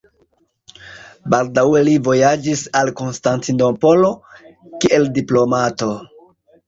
Baldaŭe 1.33 1.83
li 1.89 1.93
vojaĝis 2.07 2.63
al 2.81 2.91
Konstantinopolo, 3.01 4.09
kiel 4.85 5.07
diplomato. 5.19 5.91